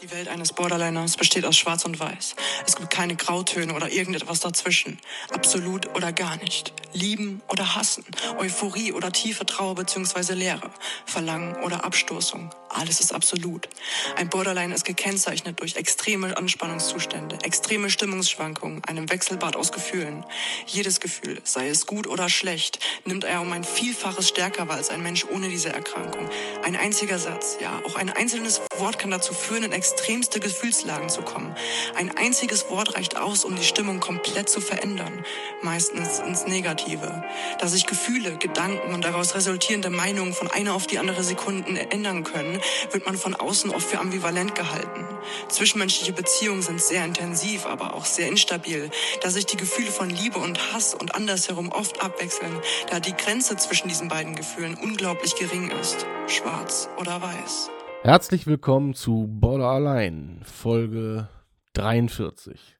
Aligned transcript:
Die 0.00 0.12
Welt 0.12 0.28
eines 0.28 0.52
Borderliners 0.52 1.16
besteht 1.16 1.44
aus 1.44 1.56
Schwarz 1.56 1.84
und 1.84 1.98
Weiß. 1.98 2.36
Es 2.64 2.76
gibt 2.76 2.88
keine 2.90 3.16
Grautöne 3.16 3.74
oder 3.74 3.90
irgendetwas 3.90 4.38
dazwischen. 4.38 5.00
Absolut 5.32 5.92
oder 5.96 6.12
gar 6.12 6.36
nicht. 6.36 6.72
Lieben 6.92 7.42
oder 7.48 7.74
hassen. 7.74 8.04
Euphorie 8.38 8.92
oder 8.92 9.10
tiefe 9.10 9.44
Trauer 9.44 9.74
bzw. 9.74 10.34
Leere. 10.34 10.70
Verlangen 11.04 11.56
oder 11.64 11.84
Abstoßung. 11.84 12.50
Alles 12.70 13.00
ist 13.00 13.14
absolut. 13.14 13.68
Ein 14.16 14.28
Borderline 14.28 14.74
ist 14.74 14.84
gekennzeichnet 14.84 15.60
durch 15.60 15.76
extreme 15.76 16.36
Anspannungszustände, 16.36 17.38
extreme 17.42 17.90
Stimmungsschwankungen, 17.90 18.84
einem 18.84 19.10
Wechselbad 19.10 19.56
aus 19.56 19.72
Gefühlen. 19.72 20.24
Jedes 20.66 21.00
Gefühl, 21.00 21.40
sei 21.44 21.68
es 21.68 21.86
gut 21.86 22.06
oder 22.06 22.28
schlecht, 22.28 22.78
nimmt 23.04 23.24
er 23.24 23.40
um 23.40 23.52
ein 23.52 23.64
Vielfaches 23.64 24.28
stärker 24.28 24.68
wahr 24.68 24.76
als 24.76 24.90
ein 24.90 25.02
Mensch 25.02 25.24
ohne 25.24 25.48
diese 25.48 25.70
Erkrankung. 25.70 26.28
Ein 26.62 26.76
einziger 26.76 27.18
Satz, 27.18 27.56
ja, 27.60 27.80
auch 27.86 27.96
ein 27.96 28.10
einzelnes 28.10 28.60
Wort 28.76 28.98
kann 28.98 29.10
dazu 29.10 29.32
führen, 29.32 29.64
in 29.64 29.72
extremste 29.72 30.40
Gefühlslagen 30.40 31.08
zu 31.08 31.22
kommen. 31.22 31.54
Ein 31.96 32.16
einziges 32.16 32.68
Wort 32.68 32.94
reicht 32.96 33.16
aus, 33.16 33.44
um 33.44 33.56
die 33.56 33.64
Stimmung 33.64 34.00
komplett 34.00 34.48
zu 34.48 34.60
verändern, 34.60 35.24
meistens 35.62 36.18
ins 36.18 36.46
Negative. 36.46 37.24
Da 37.58 37.66
sich 37.66 37.86
Gefühle, 37.86 38.36
Gedanken 38.36 38.92
und 38.92 39.04
daraus 39.04 39.34
resultierende 39.34 39.90
Meinungen 39.90 40.34
von 40.34 40.50
einer 40.50 40.74
auf 40.74 40.86
die 40.86 40.98
andere 40.98 41.24
Sekunden 41.24 41.76
ändern 41.76 42.24
können, 42.24 42.60
wird 42.90 43.06
man 43.06 43.16
von 43.16 43.34
außen 43.34 43.70
oft 43.70 43.88
für 43.88 43.98
ambivalent 43.98 44.54
gehalten. 44.54 45.04
Zwischenmenschliche 45.48 46.12
Beziehungen 46.12 46.62
sind 46.62 46.80
sehr 46.80 47.04
intensiv, 47.04 47.66
aber 47.66 47.94
auch 47.94 48.04
sehr 48.04 48.28
instabil, 48.28 48.90
da 49.22 49.30
sich 49.30 49.46
die 49.46 49.56
Gefühle 49.56 49.90
von 49.90 50.10
Liebe 50.10 50.38
und 50.38 50.72
Hass 50.72 50.94
und 50.94 51.14
andersherum 51.14 51.70
oft 51.70 52.02
abwechseln, 52.02 52.52
da 52.90 53.00
die 53.00 53.14
Grenze 53.14 53.56
zwischen 53.56 53.88
diesen 53.88 54.08
beiden 54.08 54.34
Gefühlen 54.34 54.74
unglaublich 54.74 55.36
gering 55.36 55.70
ist. 55.80 56.06
Schwarz 56.26 56.88
oder 56.98 57.20
weiß. 57.22 57.70
Herzlich 58.02 58.46
willkommen 58.46 58.94
zu 58.94 59.26
Border 59.28 59.66
Allein, 59.66 60.42
Folge 60.44 61.28
43. 61.74 62.76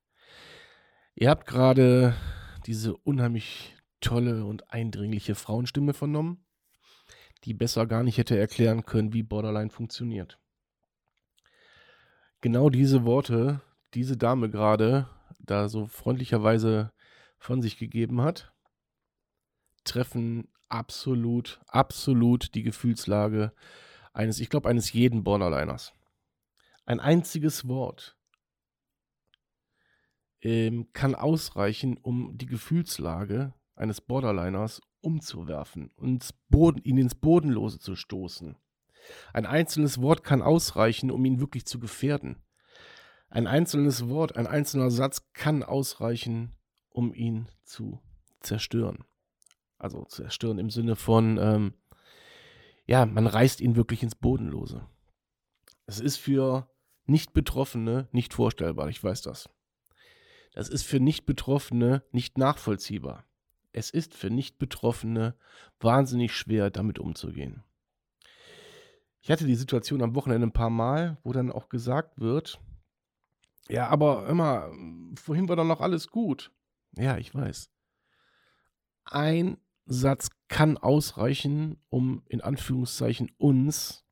Ihr 1.17 1.31
habt 1.31 1.47
gerade 1.47 2.15
diese 2.67 2.97
unheimlich 2.97 3.75
tolle 4.01 4.45
und 4.45 4.73
eindringliche 4.73 5.35
Frauenstimme 5.35 5.93
vernommen, 5.93 6.45
die 7.45 7.55
besser 7.55 7.87
gar 7.87 8.03
nicht 8.03 8.19
hätte 8.19 8.39
erklären 8.39 8.85
können, 8.85 9.13
wie 9.13 9.23
Borderline 9.23 9.71
funktioniert. 9.71 10.39
Genau 12.41 12.71
diese 12.71 13.05
Worte, 13.05 13.61
diese 13.95 14.17
Dame 14.17 14.51
gerade 14.51 15.09
da 15.39 15.69
so 15.69 15.87
freundlicherweise 15.87 16.93
von 17.39 17.63
sich 17.63 17.79
gegeben 17.79 18.21
hat, 18.21 18.53
treffen 19.85 20.49
absolut, 20.69 21.61
absolut 21.67 22.55
die 22.55 22.63
Gefühlslage 22.63 23.53
eines, 24.13 24.41
ich 24.41 24.51
glaube, 24.51 24.69
eines 24.69 24.93
jeden 24.93 25.25
Borderliners. 25.25 25.93
Ein 26.85 27.01
einziges 27.01 27.69
Wort 27.69 28.17
ähm, 30.41 30.93
kann 30.93 31.15
ausreichen, 31.15 31.97
um 31.97 32.37
die 32.37 32.47
Gefühlslage 32.47 33.55
eines 33.75 34.01
Borderliners 34.01 34.81
umzuwerfen 35.01 35.91
und 35.97 36.35
Boden, 36.49 36.81
ihn 36.83 36.99
ins 36.99 37.15
Bodenlose 37.15 37.79
zu 37.79 37.97
stoßen. 37.97 38.57
Ein 39.33 39.47
einzelnes 39.47 40.01
Wort 40.01 40.25
kann 40.25 40.43
ausreichen, 40.43 41.11
um 41.11 41.25
ihn 41.25 41.41
wirklich 41.41 41.67
zu 41.67 41.79
gefährden. 41.79 42.43
Ein 43.31 43.47
einzelnes 43.47 44.09
Wort, 44.09 44.37
ein 44.37 44.47
einzelner 44.47 44.91
Satz 44.91 45.33
kann 45.33 45.63
ausreichen, 45.63 46.55
um 46.91 47.15
ihn 47.15 47.49
zu 47.63 48.01
zerstören. 48.41 49.05
Also 49.79 50.05
zerstören 50.05 50.59
im 50.59 50.71
Sinne 50.71 50.97
von, 50.97 51.39
ähm, 51.39 51.75
ja, 52.87 53.07
man 53.07 53.27
reißt 53.27 53.61
ihn 53.61 53.77
wirklich 53.77 54.03
ins 54.03 54.15
Bodenlose. 54.15 54.87
Es 55.87 56.01
ist 56.01 56.17
für 56.17 56.69
Nicht-Betroffene 57.05 58.09
nicht 58.13 58.35
vorstellbar, 58.35 58.89
ich 58.89 59.03
weiß 59.03 59.23
das. 59.23 59.49
Das 60.53 60.69
ist 60.69 60.83
für 60.85 60.99
Nicht-Betroffene 60.99 62.03
nicht 62.11 62.39
nachvollziehbar. 62.39 63.25
Es 63.73 63.91
ist 63.91 64.15
für 64.15 64.31
Nicht-Betroffene 64.31 65.35
wahnsinnig 65.81 66.35
schwer, 66.35 66.71
damit 66.71 66.99
umzugehen. 66.99 67.63
Ich 69.21 69.31
hatte 69.31 69.47
die 69.47 69.57
Situation 69.57 70.03
am 70.03 70.15
Wochenende 70.15 70.47
ein 70.47 70.53
paar 70.53 70.71
Mal, 70.71 71.19
wo 71.23 71.33
dann 71.33 71.53
auch 71.53 71.69
gesagt 71.69 72.21
wird, 72.21 72.61
ja, 73.69 73.89
aber 73.89 74.27
immer, 74.29 74.73
vorhin 75.17 75.49
war 75.49 75.57
doch 75.57 75.65
noch 75.65 75.81
alles 75.81 76.09
gut. 76.09 76.51
Ja, 76.97 77.19
ich 77.19 77.35
weiß. 77.35 77.71
Ein 79.05 79.59
Satz 79.85 80.31
kann 80.49 80.79
ausreichen, 80.79 81.79
um 81.91 82.23
in 82.29 82.41
Anführungszeichen 82.41 83.31
uns 83.37 84.07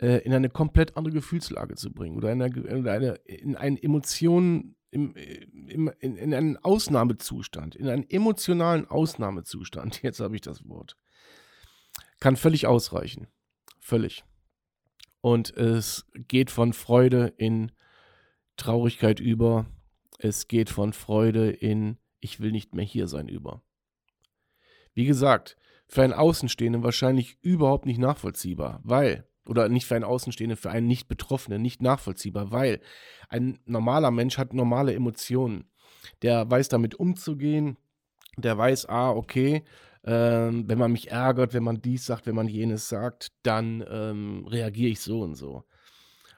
äh, 0.00 0.18
in 0.18 0.34
eine 0.34 0.50
komplett 0.50 0.96
andere 0.96 1.14
Gefühlslage 1.14 1.76
zu 1.76 1.92
bringen 1.92 2.16
oder 2.16 2.30
in 2.32 2.42
eine, 2.42 2.54
in 2.54 2.88
eine, 2.88 3.14
in 3.24 3.56
eine 3.56 3.82
Emotion, 3.82 4.75
im, 4.90 5.14
im, 5.14 5.90
in, 6.00 6.16
in 6.16 6.34
einen 6.34 6.56
Ausnahmezustand, 6.56 7.74
in 7.74 7.88
einen 7.88 8.08
emotionalen 8.08 8.86
Ausnahmezustand, 8.86 10.00
jetzt 10.02 10.20
habe 10.20 10.34
ich 10.34 10.42
das 10.42 10.66
Wort, 10.68 10.96
kann 12.20 12.36
völlig 12.36 12.66
ausreichen. 12.66 13.28
Völlig. 13.78 14.24
Und 15.20 15.56
es 15.56 16.06
geht 16.14 16.50
von 16.50 16.72
Freude 16.72 17.32
in 17.36 17.72
Traurigkeit 18.56 19.20
über. 19.20 19.66
Es 20.18 20.48
geht 20.48 20.70
von 20.70 20.92
Freude 20.92 21.50
in 21.50 21.98
Ich 22.20 22.40
will 22.40 22.52
nicht 22.52 22.74
mehr 22.74 22.84
hier 22.84 23.06
sein 23.06 23.28
über. 23.28 23.62
Wie 24.94 25.04
gesagt, 25.04 25.56
für 25.88 26.02
einen 26.02 26.12
Außenstehenden 26.14 26.82
wahrscheinlich 26.82 27.38
überhaupt 27.42 27.86
nicht 27.86 27.98
nachvollziehbar, 27.98 28.80
weil, 28.82 29.25
oder 29.46 29.68
nicht 29.68 29.86
für 29.86 29.94
einen 29.94 30.04
Außenstehenden, 30.04 30.56
für 30.56 30.70
einen 30.70 30.86
Nicht-Betroffenen 30.86 31.62
nicht 31.62 31.82
nachvollziehbar, 31.82 32.50
weil 32.50 32.80
ein 33.28 33.58
normaler 33.64 34.10
Mensch 34.10 34.38
hat 34.38 34.54
normale 34.54 34.94
Emotionen. 34.94 35.64
Der 36.22 36.50
weiß 36.50 36.68
damit 36.68 36.94
umzugehen, 36.94 37.76
der 38.36 38.56
weiß, 38.58 38.86
ah, 38.88 39.10
okay, 39.10 39.64
ähm, 40.04 40.68
wenn 40.68 40.78
man 40.78 40.92
mich 40.92 41.10
ärgert, 41.10 41.52
wenn 41.52 41.64
man 41.64 41.82
dies 41.82 42.06
sagt, 42.06 42.26
wenn 42.26 42.34
man 42.34 42.48
jenes 42.48 42.88
sagt, 42.88 43.32
dann 43.42 43.84
ähm, 43.88 44.46
reagiere 44.46 44.90
ich 44.90 45.00
so 45.00 45.20
und 45.22 45.34
so. 45.34 45.64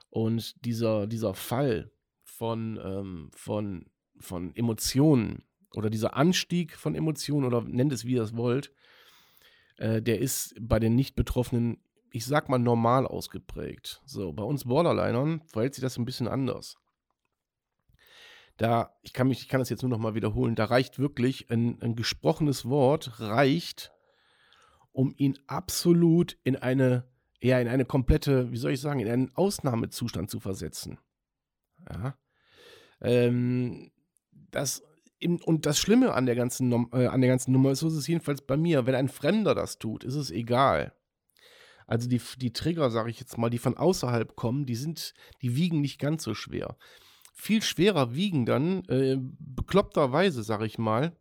Und 0.09 0.65
dieser, 0.65 1.05
dieser 1.05 1.35
Fall 1.35 1.91
von, 2.23 2.79
ähm, 2.83 3.29
von, 3.35 3.85
von 4.17 4.55
Emotionen, 4.55 5.43
oder 5.75 5.89
dieser 5.89 6.15
Anstieg 6.15 6.75
von 6.75 6.95
Emotionen 6.95 7.45
oder 7.45 7.61
nennt 7.61 7.93
es 7.93 8.05
wie 8.05 8.13
ihr 8.13 8.23
es 8.23 8.35
wollt, 8.35 8.73
äh, 9.77 10.01
der 10.01 10.19
ist 10.19 10.55
bei 10.59 10.79
den 10.79 10.95
Nicht-Betroffenen, 10.95 11.77
ich 12.11 12.25
sag 12.25 12.49
mal, 12.49 12.59
normal 12.59 13.05
ausgeprägt. 13.05 14.01
So, 14.05 14.33
bei 14.33 14.43
uns 14.43 14.65
Borderlinern 14.65 15.41
verhält 15.47 15.75
sich 15.75 15.81
das 15.81 15.97
ein 15.97 16.05
bisschen 16.05 16.27
anders. 16.27 16.77
Da, 18.57 18.93
ich 19.03 19.13
kann 19.13 19.29
mich, 19.29 19.41
ich 19.41 19.47
kann 19.47 19.59
das 19.59 19.69
jetzt 19.69 19.83
nur 19.83 19.89
noch 19.89 19.99
mal 19.99 20.15
wiederholen, 20.15 20.55
da 20.55 20.65
reicht 20.65 20.99
wirklich 20.99 21.49
ein, 21.49 21.81
ein 21.81 21.95
gesprochenes 21.95 22.65
Wort, 22.65 23.19
reicht, 23.19 23.93
um 24.91 25.13
ihn 25.15 25.39
absolut 25.47 26.37
in 26.43 26.57
eine, 26.57 27.07
ja, 27.41 27.59
in 27.59 27.69
eine 27.69 27.85
komplette, 27.85 28.51
wie 28.51 28.57
soll 28.57 28.71
ich 28.71 28.81
sagen, 28.81 28.99
in 28.99 29.07
einen 29.07 29.35
Ausnahmezustand 29.35 30.29
zu 30.29 30.41
versetzen. 30.41 30.99
Ja. 31.89 32.17
Ähm, 33.01 33.91
das 34.51 34.83
und 35.21 35.65
das 35.65 35.79
Schlimme 35.79 36.13
an 36.13 36.25
der, 36.25 36.35
ganzen, 36.35 36.71
äh, 36.93 37.07
an 37.07 37.21
der 37.21 37.29
ganzen 37.29 37.51
Nummer 37.51 37.71
ist, 37.71 37.79
so 37.79 37.87
ist 37.87 37.95
es 37.95 38.07
jedenfalls 38.07 38.41
bei 38.41 38.55
mir, 38.55 38.85
wenn 38.85 38.95
ein 38.95 39.09
Fremder 39.09 39.53
das 39.53 39.77
tut, 39.77 40.03
ist 40.03 40.15
es 40.15 40.31
egal. 40.31 40.93
Also 41.89 42.07
die, 42.07 42.21
die 42.37 42.53
Trigger, 42.53 42.91
sage 42.91 43.09
ich 43.09 43.19
jetzt 43.19 43.37
mal, 43.37 43.49
die 43.49 43.57
von 43.57 43.75
außerhalb 43.75 44.35
kommen, 44.35 44.65
die 44.65 44.75
sind, 44.75 45.13
die 45.41 45.55
wiegen 45.55 45.81
nicht 45.81 45.99
ganz 45.99 46.23
so 46.23 46.35
schwer. 46.35 46.77
Viel 47.33 47.63
schwerer 47.63 48.13
wiegen 48.13 48.45
dann, 48.45 48.85
äh, 48.85 49.17
bekloppterweise, 49.19 50.43
sage 50.43 50.67
ich 50.67 50.77
mal, 50.77 51.15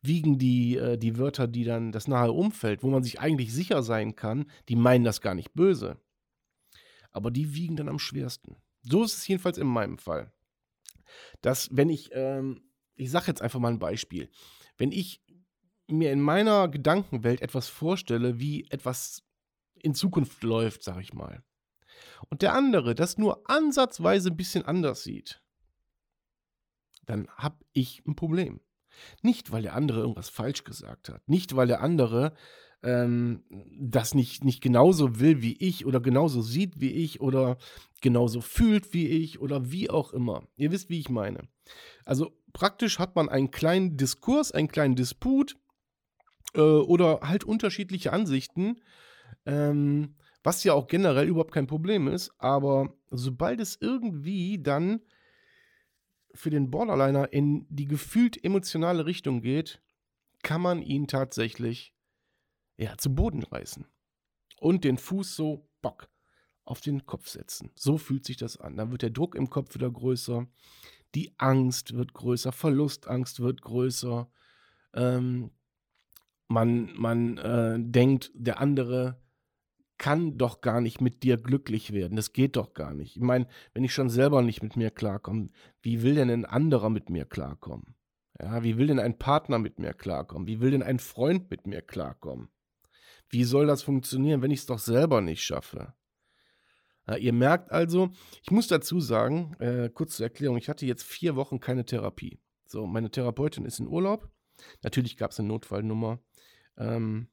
wiegen 0.00 0.38
die, 0.38 0.76
äh, 0.76 0.96
die 0.96 1.18
Wörter, 1.18 1.46
die 1.46 1.64
dann 1.64 1.92
das 1.92 2.08
nahe 2.08 2.32
Umfeld, 2.32 2.82
wo 2.82 2.88
man 2.88 3.02
sich 3.02 3.20
eigentlich 3.20 3.52
sicher 3.52 3.82
sein 3.82 4.16
kann, 4.16 4.50
die 4.70 4.76
meinen 4.76 5.04
das 5.04 5.20
gar 5.20 5.34
nicht 5.34 5.52
böse. 5.52 5.98
Aber 7.12 7.30
die 7.30 7.54
wiegen 7.54 7.76
dann 7.76 7.88
am 7.88 7.98
schwersten. 7.98 8.56
So 8.82 9.04
ist 9.04 9.18
es 9.18 9.28
jedenfalls 9.28 9.58
in 9.58 9.66
meinem 9.66 9.98
Fall. 9.98 10.32
Dass, 11.42 11.68
wenn 11.72 11.90
ich 11.90 12.10
ähm, 12.14 12.62
ich 13.00 13.10
sage 13.10 13.26
jetzt 13.26 13.42
einfach 13.42 13.60
mal 13.60 13.72
ein 13.72 13.78
Beispiel. 13.78 14.30
Wenn 14.78 14.92
ich 14.92 15.22
mir 15.88 16.10
in 16.10 16.20
meiner 16.20 16.68
Gedankenwelt 16.68 17.42
etwas 17.42 17.68
vorstelle, 17.68 18.38
wie 18.38 18.66
etwas 18.70 19.22
in 19.82 19.94
Zukunft 19.94 20.42
läuft, 20.42 20.82
sage 20.82 21.02
ich 21.02 21.14
mal, 21.14 21.42
und 22.28 22.42
der 22.42 22.54
andere 22.54 22.94
das 22.94 23.18
nur 23.18 23.48
ansatzweise 23.50 24.30
ein 24.30 24.36
bisschen 24.36 24.64
anders 24.64 25.02
sieht, 25.02 25.42
dann 27.06 27.28
habe 27.36 27.64
ich 27.72 28.02
ein 28.06 28.16
Problem. 28.16 28.60
Nicht, 29.22 29.52
weil 29.52 29.62
der 29.62 29.74
andere 29.74 30.00
irgendwas 30.00 30.28
falsch 30.28 30.64
gesagt 30.64 31.08
hat, 31.08 31.26
nicht, 31.28 31.56
weil 31.56 31.68
der 31.68 31.80
andere 31.80 32.34
ähm, 32.82 33.44
das 33.78 34.14
nicht, 34.14 34.44
nicht 34.44 34.62
genauso 34.62 35.20
will 35.20 35.42
wie 35.42 35.56
ich 35.58 35.86
oder 35.86 36.00
genauso 36.00 36.40
sieht 36.40 36.80
wie 36.80 36.90
ich 36.90 37.20
oder 37.20 37.58
genauso 38.00 38.40
fühlt 38.40 38.92
wie 38.94 39.06
ich 39.06 39.40
oder 39.40 39.70
wie 39.70 39.90
auch 39.90 40.12
immer. 40.12 40.46
Ihr 40.56 40.72
wisst, 40.72 40.88
wie 40.88 40.98
ich 40.98 41.10
meine. 41.10 41.42
Also 42.04 42.32
praktisch 42.52 42.98
hat 42.98 43.16
man 43.16 43.28
einen 43.28 43.50
kleinen 43.50 43.96
Diskurs, 43.96 44.52
einen 44.52 44.68
kleinen 44.68 44.96
Disput 44.96 45.56
äh, 46.54 46.60
oder 46.60 47.20
halt 47.22 47.44
unterschiedliche 47.44 48.12
Ansichten, 48.12 48.80
ähm, 49.50 50.14
was 50.42 50.64
ja 50.64 50.72
auch 50.72 50.86
generell 50.86 51.28
überhaupt 51.28 51.52
kein 51.52 51.66
Problem 51.66 52.08
ist, 52.08 52.32
aber 52.38 52.94
sobald 53.10 53.60
es 53.60 53.76
irgendwie 53.80 54.58
dann 54.62 55.00
für 56.32 56.50
den 56.50 56.70
Borderliner 56.70 57.32
in 57.32 57.66
die 57.68 57.86
gefühlt 57.86 58.42
emotionale 58.42 59.04
Richtung 59.04 59.42
geht, 59.42 59.82
kann 60.42 60.62
man 60.62 60.80
ihn 60.80 61.08
tatsächlich 61.08 61.92
ja, 62.76 62.96
zu 62.96 63.14
Boden 63.14 63.42
reißen. 63.42 63.84
Und 64.60 64.84
den 64.84 64.96
Fuß 64.96 65.34
so, 65.34 65.68
bock, 65.82 66.08
auf 66.64 66.80
den 66.80 67.04
Kopf 67.04 67.28
setzen. 67.28 67.70
So 67.74 67.98
fühlt 67.98 68.24
sich 68.24 68.36
das 68.36 68.56
an. 68.56 68.76
Dann 68.76 68.92
wird 68.92 69.02
der 69.02 69.10
Druck 69.10 69.34
im 69.34 69.50
Kopf 69.50 69.74
wieder 69.74 69.90
größer, 69.90 70.46
die 71.16 71.34
Angst 71.38 71.94
wird 71.96 72.14
größer, 72.14 72.52
Verlustangst 72.52 73.40
wird 73.40 73.62
größer. 73.62 74.30
Ähm, 74.94 75.50
man 76.46 76.92
man 76.96 77.38
äh, 77.38 77.76
denkt, 77.80 78.30
der 78.34 78.60
andere 78.60 79.20
kann 80.00 80.38
doch 80.38 80.62
gar 80.62 80.80
nicht 80.80 81.02
mit 81.02 81.22
dir 81.22 81.36
glücklich 81.36 81.92
werden. 81.92 82.16
Das 82.16 82.32
geht 82.32 82.56
doch 82.56 82.72
gar 82.72 82.94
nicht. 82.94 83.16
Ich 83.16 83.22
meine, 83.22 83.46
wenn 83.74 83.84
ich 83.84 83.92
schon 83.92 84.08
selber 84.08 84.40
nicht 84.40 84.62
mit 84.62 84.74
mir 84.74 84.90
klarkomme, 84.90 85.50
wie 85.82 86.02
will 86.02 86.14
denn 86.14 86.30
ein 86.30 86.46
anderer 86.46 86.88
mit 86.88 87.10
mir 87.10 87.26
klarkommen? 87.26 87.94
Ja, 88.40 88.62
wie 88.62 88.78
will 88.78 88.86
denn 88.86 88.98
ein 88.98 89.18
Partner 89.18 89.58
mit 89.58 89.78
mir 89.78 89.92
klarkommen? 89.92 90.48
Wie 90.48 90.60
will 90.60 90.70
denn 90.70 90.82
ein 90.82 90.98
Freund 90.98 91.50
mit 91.50 91.66
mir 91.66 91.82
klarkommen? 91.82 92.48
Wie 93.28 93.44
soll 93.44 93.66
das 93.66 93.82
funktionieren, 93.82 94.40
wenn 94.40 94.50
ich 94.50 94.60
es 94.60 94.66
doch 94.66 94.78
selber 94.78 95.20
nicht 95.20 95.42
schaffe? 95.42 95.92
Ja, 97.06 97.16
ihr 97.16 97.34
merkt 97.34 97.70
also, 97.70 98.08
ich 98.42 98.50
muss 98.50 98.68
dazu 98.68 99.00
sagen, 99.00 99.54
äh, 99.58 99.90
kurz 99.92 100.16
zur 100.16 100.24
Erklärung, 100.24 100.56
ich 100.56 100.70
hatte 100.70 100.86
jetzt 100.86 101.02
vier 101.02 101.36
Wochen 101.36 101.60
keine 101.60 101.84
Therapie. 101.84 102.40
So, 102.64 102.86
meine 102.86 103.10
Therapeutin 103.10 103.66
ist 103.66 103.80
in 103.80 103.86
Urlaub. 103.86 104.30
Natürlich 104.82 105.18
gab 105.18 105.32
es 105.32 105.38
eine 105.38 105.48
Notfallnummer. 105.48 106.20
Ähm, 106.78 107.28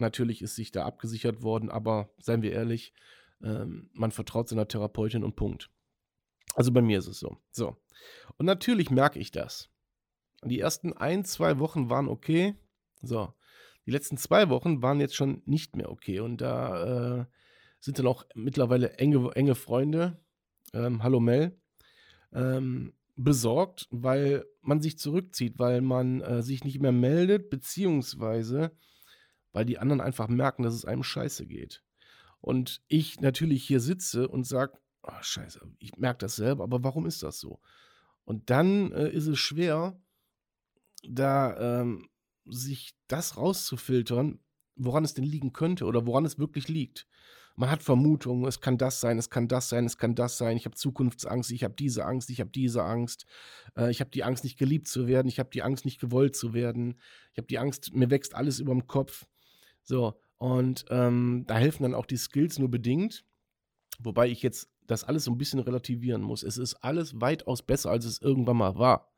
Natürlich 0.00 0.42
ist 0.42 0.56
sich 0.56 0.72
da 0.72 0.84
abgesichert 0.84 1.42
worden, 1.42 1.70
aber 1.70 2.10
seien 2.18 2.42
wir 2.42 2.52
ehrlich, 2.52 2.92
ähm, 3.42 3.90
man 3.92 4.10
vertraut 4.10 4.48
seiner 4.48 4.68
Therapeutin 4.68 5.24
und 5.24 5.36
Punkt. 5.36 5.70
Also 6.54 6.72
bei 6.72 6.82
mir 6.82 6.98
ist 6.98 7.06
es 7.06 7.18
so. 7.18 7.38
So. 7.50 7.76
Und 8.36 8.46
natürlich 8.46 8.90
merke 8.90 9.18
ich 9.18 9.30
das. 9.30 9.70
Die 10.44 10.60
ersten 10.60 10.92
ein, 10.94 11.24
zwei 11.24 11.58
Wochen 11.58 11.90
waren 11.90 12.08
okay. 12.08 12.54
So. 13.02 13.32
Die 13.86 13.90
letzten 13.90 14.16
zwei 14.16 14.48
Wochen 14.48 14.82
waren 14.82 15.00
jetzt 15.00 15.14
schon 15.14 15.42
nicht 15.46 15.76
mehr 15.76 15.90
okay. 15.90 16.20
Und 16.20 16.40
da 16.40 17.20
äh, 17.20 17.26
sind 17.80 17.98
dann 17.98 18.06
auch 18.06 18.24
mittlerweile 18.34 18.94
enge, 18.94 19.30
enge 19.34 19.54
Freunde, 19.54 20.18
ähm, 20.72 21.02
hallo 21.02 21.20
Mel, 21.20 21.58
ähm, 22.32 22.92
besorgt, 23.16 23.86
weil 23.90 24.44
man 24.62 24.80
sich 24.80 24.98
zurückzieht, 24.98 25.58
weil 25.58 25.80
man 25.80 26.20
äh, 26.20 26.42
sich 26.42 26.64
nicht 26.64 26.80
mehr 26.80 26.92
meldet, 26.92 27.50
beziehungsweise 27.50 28.72
weil 29.52 29.64
die 29.64 29.78
anderen 29.78 30.00
einfach 30.00 30.28
merken, 30.28 30.62
dass 30.62 30.74
es 30.74 30.84
einem 30.84 31.02
scheiße 31.02 31.46
geht. 31.46 31.82
Und 32.40 32.82
ich 32.88 33.20
natürlich 33.20 33.64
hier 33.64 33.80
sitze 33.80 34.28
und 34.28 34.46
sage, 34.46 34.78
oh, 35.02 35.12
scheiße, 35.20 35.60
ich 35.78 35.96
merke 35.96 36.18
das 36.18 36.36
selber, 36.36 36.64
aber 36.64 36.82
warum 36.82 37.06
ist 37.06 37.22
das 37.22 37.38
so? 37.38 37.60
Und 38.24 38.50
dann 38.50 38.92
äh, 38.92 39.10
ist 39.10 39.26
es 39.26 39.38
schwer, 39.38 40.00
da 41.02 41.80
ähm, 41.80 42.08
sich 42.46 42.94
das 43.08 43.36
rauszufiltern, 43.36 44.40
woran 44.76 45.04
es 45.04 45.14
denn 45.14 45.24
liegen 45.24 45.52
könnte 45.52 45.84
oder 45.84 46.06
woran 46.06 46.24
es 46.24 46.38
wirklich 46.38 46.68
liegt. 46.68 47.06
Man 47.56 47.70
hat 47.70 47.82
Vermutungen, 47.82 48.46
es 48.46 48.60
kann 48.60 48.78
das 48.78 49.00
sein, 49.00 49.18
es 49.18 49.28
kann 49.28 49.48
das 49.48 49.68
sein, 49.68 49.84
es 49.84 49.98
kann 49.98 50.14
das 50.14 50.38
sein. 50.38 50.56
Ich 50.56 50.64
habe 50.64 50.76
Zukunftsangst, 50.76 51.50
ich 51.50 51.64
habe 51.64 51.74
diese 51.74 52.04
Angst, 52.06 52.30
ich 52.30 52.40
habe 52.40 52.50
diese 52.50 52.84
Angst. 52.84 53.26
Äh, 53.76 53.90
ich 53.90 54.00
habe 54.00 54.10
die 54.10 54.24
Angst, 54.24 54.44
nicht 54.44 54.58
geliebt 54.58 54.88
zu 54.88 55.06
werden, 55.06 55.28
ich 55.28 55.38
habe 55.38 55.50
die 55.50 55.62
Angst, 55.62 55.84
nicht 55.84 56.00
gewollt 56.00 56.36
zu 56.36 56.54
werden. 56.54 56.98
Ich 57.32 57.38
habe 57.38 57.48
die 57.48 57.58
Angst, 57.58 57.94
mir 57.94 58.10
wächst 58.10 58.34
alles 58.34 58.60
über 58.60 58.72
dem 58.72 58.86
Kopf. 58.86 59.26
So, 59.90 60.14
und 60.38 60.84
ähm, 60.90 61.42
da 61.48 61.58
helfen 61.58 61.82
dann 61.82 61.96
auch 61.96 62.06
die 62.06 62.16
Skills 62.16 62.60
nur 62.60 62.70
bedingt. 62.70 63.24
Wobei 63.98 64.28
ich 64.28 64.40
jetzt 64.40 64.70
das 64.86 65.02
alles 65.02 65.24
so 65.24 65.32
ein 65.32 65.36
bisschen 65.36 65.58
relativieren 65.58 66.22
muss. 66.22 66.44
Es 66.44 66.58
ist 66.58 66.76
alles 66.76 67.20
weitaus 67.20 67.62
besser, 67.62 67.90
als 67.90 68.04
es 68.04 68.22
irgendwann 68.22 68.58
mal 68.58 68.76
war. 68.78 69.12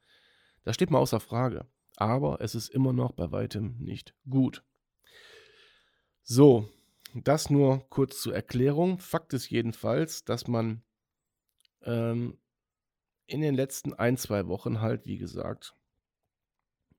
Das 0.64 0.74
steht 0.74 0.90
mal 0.90 0.98
außer 0.98 1.20
Frage. 1.20 1.66
Aber 1.96 2.40
es 2.40 2.54
ist 2.54 2.70
immer 2.70 2.94
noch 2.94 3.12
bei 3.12 3.30
weitem 3.30 3.76
nicht 3.80 4.14
gut. 4.30 4.64
So, 6.22 6.70
das 7.12 7.50
nur 7.50 7.86
kurz 7.90 8.22
zur 8.22 8.34
Erklärung. 8.34 8.98
Fakt 8.98 9.34
ist 9.34 9.50
jedenfalls, 9.50 10.24
dass 10.24 10.48
man 10.48 10.82
ähm, 11.82 12.38
in 13.26 13.42
den 13.42 13.54
letzten 13.54 13.92
ein, 13.92 14.16
zwei 14.16 14.46
Wochen 14.46 14.80
halt, 14.80 15.04
wie 15.04 15.18
gesagt, 15.18 15.76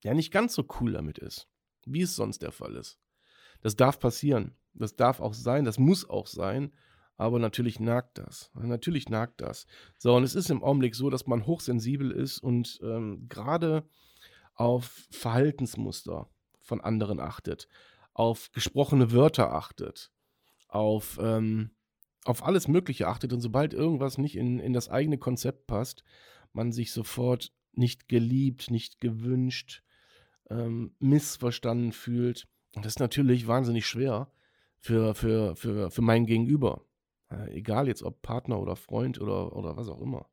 ja 0.04 0.14
nicht 0.14 0.30
ganz 0.30 0.54
so 0.54 0.64
cool 0.80 0.92
damit 0.92 1.18
ist, 1.18 1.50
wie 1.88 2.04
es 2.04 2.16
sonst 2.16 2.44
der 2.44 2.52
Fall 2.52 2.76
ist. 2.76 3.00
Das 3.64 3.76
darf 3.76 4.00
passieren. 4.00 4.56
Das 4.74 4.96
darf 4.96 5.20
auch 5.20 5.34
sein, 5.34 5.66
das 5.66 5.80
muss 5.80 6.08
auch 6.08 6.28
sein. 6.28 6.72
Aber 7.16 7.40
natürlich 7.40 7.80
nagt 7.80 8.18
das. 8.18 8.52
Natürlich 8.54 9.08
nagt 9.08 9.42
das. 9.42 9.66
So, 9.98 10.16
und 10.16 10.24
es 10.24 10.36
ist 10.36 10.50
im 10.50 10.64
Augenblick 10.64 10.96
so, 10.96 11.10
dass 11.10 11.28
man 11.28 11.46
hochsensibel 11.46 12.12
ist 12.12 12.40
und 12.40 12.80
ähm, 12.84 13.28
gerade 13.30 13.88
auf 14.56 15.08
Verhaltensmuster 15.12 16.30
von 16.62 16.82
anderen 16.82 17.20
achtet, 17.20 17.68
auf 18.14 18.52
gesprochene 18.52 19.12
Wörter 19.12 19.54
achtet, 19.54 20.12
auf, 20.68 21.20
ähm, 21.22 21.72
auf 22.26 22.44
alles 22.44 22.68
Mögliche 22.68 23.08
achtet. 23.08 23.32
Und 23.32 23.42
sobald 23.42 23.74
irgendwas 23.74 24.18
nicht 24.18 24.36
in, 24.36 24.60
in 24.60 24.74
das 24.74 24.90
eigene 24.90 25.18
Konzept 25.18 25.68
passt, 25.68 26.04
man 26.52 26.72
sich 26.72 26.92
sofort 26.92 27.54
nicht 27.74 28.08
geliebt, 28.08 28.72
nicht 28.72 29.00
gewünscht, 29.00 29.84
ähm, 30.50 30.96
missverstanden 31.00 31.92
fühlt. 31.92 32.48
Das 32.76 32.94
ist 32.94 33.00
natürlich 33.00 33.48
wahnsinnig 33.48 33.86
schwer 33.86 34.32
für, 34.80 35.14
für, 35.16 35.56
für, 35.56 35.92
für 35.92 36.02
mein 36.02 36.26
Gegenüber. 36.26 36.86
Ja, 37.32 37.46
egal 37.48 37.88
jetzt 37.88 38.04
ob 38.04 38.22
Partner 38.22 38.60
oder 38.60 38.76
Freund 38.76 39.20
oder, 39.20 39.56
oder 39.56 39.78
was 39.78 39.90
auch 39.90 40.02
immer. 40.02 40.28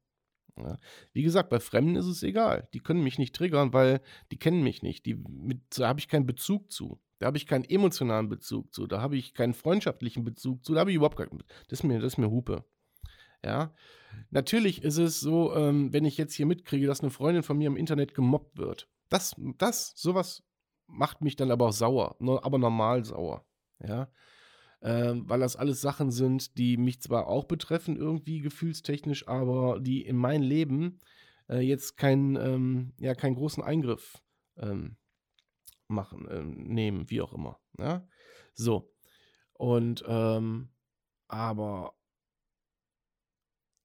Ja. 0.57 0.79
Wie 1.13 1.23
gesagt, 1.23 1.51
bei 1.51 1.61
Fremden 1.61 1.97
ist 1.97 2.07
es 2.07 2.23
egal. 2.23 2.69
Die 2.75 2.81
können 2.81 3.03
mich 3.03 3.19
nicht 3.19 3.35
triggern, 3.35 3.73
weil 3.73 4.01
die 4.31 4.39
kennen 4.39 4.63
mich 4.63 4.83
nicht. 4.83 5.07
Die, 5.07 5.15
mit, 5.15 5.79
da 5.79 5.89
habe 5.89 6.01
ich 6.01 6.09
keinen 6.09 6.27
Bezug 6.27 6.71
zu. 6.71 7.01
Da 7.19 7.27
habe 7.27 7.37
ich 7.37 7.47
keinen 7.47 7.65
emotionalen 7.65 8.29
Bezug 8.29 8.73
zu. 8.75 8.87
Da 8.87 9.01
habe 9.01 9.17
ich 9.17 9.35
keinen 9.35 9.55
freundschaftlichen 9.55 10.25
Bezug 10.25 10.65
zu. 10.65 10.75
Da 10.75 10.81
habe 10.81 10.91
ich 10.91 10.97
überhaupt 10.97 11.17
keinen. 11.17 11.43
Das 11.69 11.81
ist 11.81 11.85
das 11.85 12.05
ist 12.05 12.19
mir 12.19 12.31
Hupe. 12.31 12.65
Ja. 13.45 13.75
Natürlich 14.31 14.83
ist 14.83 14.99
es 14.99 15.21
so, 15.21 15.55
ähm, 15.55 15.93
wenn 15.93 16.05
ich 16.05 16.17
jetzt 16.17 16.35
hier 16.35 16.47
mitkriege, 16.47 16.87
dass 16.87 17.01
eine 17.01 17.11
Freundin 17.11 17.43
von 17.43 17.59
mir 17.59 17.69
im 17.69 17.77
Internet 17.77 18.15
gemobbt 18.15 18.59
wird. 18.59 18.89
Das, 19.09 19.35
das, 19.59 19.93
sowas 19.97 20.43
macht 20.91 21.23
mich 21.23 21.37
dann 21.37 21.51
aber 21.51 21.69
auch 21.69 21.73
sauer, 21.73 22.17
aber 22.21 22.59
normal 22.59 23.05
sauer. 23.05 23.45
Ja. 23.83 24.11
Ähm, 24.83 25.29
weil 25.29 25.41
das 25.41 25.57
alles 25.57 25.81
Sachen 25.81 26.11
sind, 26.11 26.57
die 26.57 26.77
mich 26.77 27.03
zwar 27.03 27.27
auch 27.27 27.45
betreffen, 27.45 27.97
irgendwie 27.97 28.41
gefühlstechnisch, 28.41 29.29
aber 29.29 29.79
die 29.81 30.03
in 30.03 30.17
mein 30.17 30.43
Leben 30.43 31.01
äh, 31.51 31.61
jetzt 31.61 31.97
keinen, 31.99 32.37
ähm, 32.37 32.95
ja, 32.99 33.15
keinen 33.15 33.35
großen 33.35 33.63
Eingriff 33.63 34.23
ähm, 34.57 34.97
machen, 35.89 36.29
äh, 36.29 36.43
nehmen, 36.43 37.11
wie 37.11 37.21
auch 37.21 37.35
immer. 37.35 37.61
Ja? 37.79 38.07
So. 38.55 38.91
Und, 39.53 40.03
ähm, 40.07 40.71
aber 41.29 41.95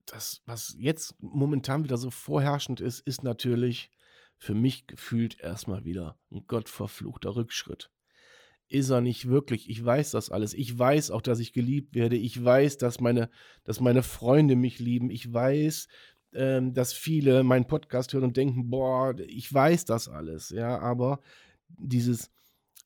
das, 0.05 0.41
was 0.45 0.75
jetzt 0.77 1.15
momentan 1.21 1.83
wieder 1.83 1.97
so 1.97 2.09
vorherrschend 2.09 2.79
ist, 2.79 3.01
ist 3.01 3.23
natürlich 3.23 3.91
für 4.37 4.53
mich 4.53 4.87
gefühlt 4.87 5.39
erstmal 5.39 5.85
wieder 5.85 6.17
ein 6.31 6.45
gottverfluchter 6.47 7.35
Rückschritt. 7.35 7.89
Ist 8.67 8.89
er 8.89 9.01
nicht 9.01 9.27
wirklich. 9.27 9.69
Ich 9.69 9.83
weiß 9.83 10.11
das 10.11 10.31
alles. 10.31 10.53
Ich 10.53 10.77
weiß 10.77 11.11
auch, 11.11 11.21
dass 11.21 11.39
ich 11.39 11.53
geliebt 11.53 11.93
werde. 11.93 12.15
Ich 12.15 12.43
weiß, 12.43 12.77
dass 12.77 12.99
meine, 12.99 13.29
dass 13.63 13.79
meine 13.79 14.01
Freunde 14.01 14.55
mich 14.55 14.79
lieben. 14.79 15.11
Ich 15.11 15.31
weiß, 15.31 15.87
ähm, 16.33 16.73
dass 16.73 16.91
viele 16.91 17.43
meinen 17.43 17.67
Podcast 17.67 18.13
hören 18.13 18.23
und 18.23 18.37
denken, 18.37 18.69
boah, 18.69 19.15
ich 19.19 19.53
weiß 19.53 19.85
das 19.85 20.09
alles. 20.09 20.49
Ja, 20.49 20.79
aber 20.79 21.21
dieses, 21.67 22.31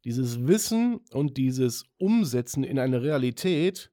dieses 0.04 0.48
Wissen 0.48 1.00
und 1.12 1.38
dieses 1.38 1.86
Umsetzen 1.98 2.64
in 2.64 2.78
eine 2.78 3.02
Realität, 3.02 3.92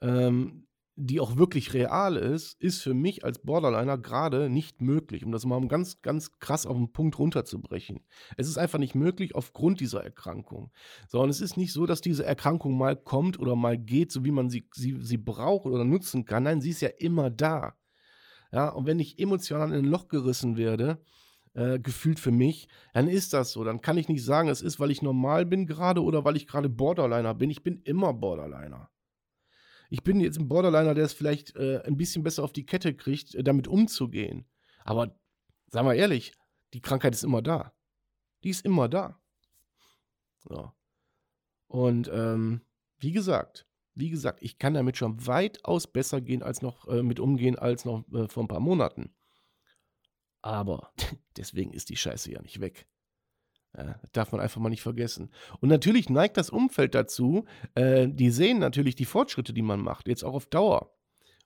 ähm, 0.00 0.63
die 0.96 1.18
auch 1.18 1.36
wirklich 1.36 1.74
real 1.74 2.16
ist, 2.16 2.60
ist 2.60 2.82
für 2.82 2.94
mich 2.94 3.24
als 3.24 3.40
Borderliner 3.40 3.98
gerade 3.98 4.48
nicht 4.48 4.80
möglich, 4.80 5.24
um 5.24 5.32
das 5.32 5.44
mal 5.44 5.66
ganz, 5.66 6.02
ganz 6.02 6.38
krass 6.38 6.66
auf 6.66 6.76
den 6.76 6.92
Punkt 6.92 7.18
runterzubrechen. 7.18 8.00
Es 8.36 8.48
ist 8.48 8.58
einfach 8.58 8.78
nicht 8.78 8.94
möglich 8.94 9.34
aufgrund 9.34 9.80
dieser 9.80 10.04
Erkrankung. 10.04 10.70
Sondern 11.08 11.30
es 11.30 11.40
ist 11.40 11.56
nicht 11.56 11.72
so, 11.72 11.86
dass 11.86 12.00
diese 12.00 12.24
Erkrankung 12.24 12.78
mal 12.78 12.96
kommt 12.96 13.40
oder 13.40 13.56
mal 13.56 13.76
geht, 13.76 14.12
so 14.12 14.24
wie 14.24 14.30
man 14.30 14.50
sie, 14.50 14.68
sie, 14.72 14.96
sie 15.00 15.18
braucht 15.18 15.66
oder 15.66 15.84
nutzen 15.84 16.24
kann. 16.24 16.44
Nein, 16.44 16.60
sie 16.60 16.70
ist 16.70 16.80
ja 16.80 16.90
immer 16.98 17.28
da. 17.28 17.74
Ja, 18.52 18.68
und 18.68 18.86
wenn 18.86 19.00
ich 19.00 19.18
emotional 19.18 19.68
in 19.72 19.84
ein 19.84 19.84
Loch 19.84 20.06
gerissen 20.06 20.56
werde, 20.56 21.02
äh, 21.54 21.80
gefühlt 21.80 22.20
für 22.20 22.30
mich, 22.30 22.68
dann 22.92 23.08
ist 23.08 23.32
das 23.32 23.50
so. 23.50 23.64
Dann 23.64 23.80
kann 23.80 23.98
ich 23.98 24.08
nicht 24.08 24.24
sagen, 24.24 24.48
es 24.48 24.62
ist, 24.62 24.78
weil 24.78 24.92
ich 24.92 25.02
normal 25.02 25.44
bin 25.44 25.66
gerade 25.66 26.04
oder 26.04 26.24
weil 26.24 26.36
ich 26.36 26.46
gerade 26.46 26.68
Borderliner 26.68 27.34
bin. 27.34 27.50
Ich 27.50 27.64
bin 27.64 27.80
immer 27.82 28.12
Borderliner. 28.14 28.90
Ich 29.90 30.02
bin 30.02 30.20
jetzt 30.20 30.38
ein 30.38 30.48
Borderliner, 30.48 30.94
der 30.94 31.04
es 31.04 31.12
vielleicht 31.12 31.54
äh, 31.56 31.82
ein 31.84 31.96
bisschen 31.96 32.22
besser 32.22 32.42
auf 32.42 32.52
die 32.52 32.66
Kette 32.66 32.94
kriegt, 32.94 33.34
äh, 33.34 33.42
damit 33.42 33.68
umzugehen. 33.68 34.46
Aber 34.84 35.18
sagen 35.68 35.86
wir 35.86 35.94
ehrlich, 35.94 36.32
die 36.72 36.80
Krankheit 36.80 37.14
ist 37.14 37.24
immer 37.24 37.42
da. 37.42 37.72
Die 38.42 38.50
ist 38.50 38.64
immer 38.64 38.88
da. 38.88 39.20
So. 40.40 40.72
Und 41.68 42.10
ähm, 42.12 42.60
wie 42.98 43.12
gesagt, 43.12 43.66
wie 43.94 44.10
gesagt, 44.10 44.42
ich 44.42 44.58
kann 44.58 44.74
damit 44.74 44.96
schon 44.96 45.26
weitaus 45.26 45.86
besser 45.86 46.20
gehen 46.20 46.42
als 46.42 46.62
noch 46.62 46.88
äh, 46.88 47.02
mit 47.02 47.20
umgehen 47.20 47.56
als 47.58 47.84
noch 47.84 48.04
äh, 48.12 48.28
vor 48.28 48.44
ein 48.44 48.48
paar 48.48 48.60
Monaten. 48.60 49.14
Aber 50.42 50.92
deswegen 51.36 51.72
ist 51.72 51.88
die 51.90 51.96
Scheiße 51.96 52.30
ja 52.30 52.42
nicht 52.42 52.60
weg. 52.60 52.86
Ja, 53.76 53.96
darf 54.12 54.30
man 54.30 54.40
einfach 54.40 54.60
mal 54.60 54.68
nicht 54.68 54.82
vergessen. 54.82 55.30
Und 55.60 55.68
natürlich 55.68 56.08
neigt 56.08 56.36
das 56.36 56.50
Umfeld 56.50 56.94
dazu, 56.94 57.44
äh, 57.74 58.06
die 58.08 58.30
sehen 58.30 58.58
natürlich 58.58 58.94
die 58.94 59.04
Fortschritte, 59.04 59.52
die 59.52 59.62
man 59.62 59.80
macht, 59.80 60.06
jetzt 60.06 60.24
auch 60.24 60.34
auf 60.34 60.46
Dauer. 60.46 60.92